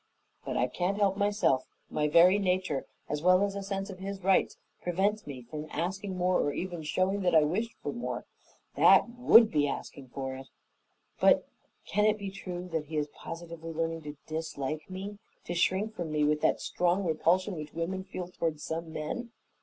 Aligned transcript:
But 0.43 0.57
I 0.57 0.65
can't 0.65 0.97
help 0.97 1.15
myself; 1.15 1.67
my 1.91 2.07
very 2.07 2.39
nature, 2.39 2.87
as 3.07 3.21
well 3.21 3.43
as 3.43 3.53
a 3.53 3.61
sense 3.61 3.91
of 3.91 3.99
his 3.99 4.23
rights, 4.23 4.57
prevents 4.81 5.27
me 5.27 5.43
from 5.43 5.67
asking 5.69 6.17
more 6.17 6.41
or 6.41 6.51
even 6.53 6.81
showing 6.81 7.21
that 7.21 7.35
I 7.35 7.43
wish 7.43 7.75
for 7.83 7.93
more. 7.93 8.25
That 8.75 9.07
WOULD 9.09 9.51
be 9.51 9.67
asking 9.67 10.07
for 10.07 10.33
it. 10.37 10.47
But 11.19 11.47
can 11.85 12.05
it 12.05 12.17
be 12.17 12.31
true 12.31 12.67
that 12.69 12.85
he 12.85 12.97
is 12.97 13.09
positively 13.09 13.71
learning 13.71 14.01
to 14.01 14.17
dislike 14.25 14.89
me? 14.89 15.19
To 15.45 15.53
shrink 15.53 15.93
from 15.93 16.11
me 16.11 16.23
with 16.23 16.41
that 16.41 16.61
strong 16.61 17.03
repulsion 17.05 17.53
which 17.53 17.75
women 17.75 18.03
feel 18.03 18.27
toward 18.27 18.59
some 18.59 18.91
men? 18.91 19.29